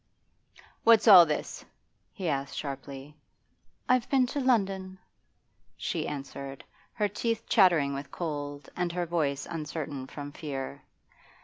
'What's 0.83 1.07
all 1.07 1.27
this?' 1.27 1.63
he 2.11 2.27
asked 2.27 2.57
sharply. 2.57 3.15
'I've 3.87 4.09
been 4.09 4.25
to 4.33 4.39
London,' 4.39 4.97
she 5.77 6.07
answered, 6.07 6.63
her 6.93 7.07
teeth 7.07 7.47
chattering 7.47 7.93
with 7.93 8.09
cold 8.09 8.67
and 8.75 8.91
her 8.93 9.05
voice 9.05 9.45
uncertain 9.47 10.07
from 10.07 10.31
fear. 10.31 10.81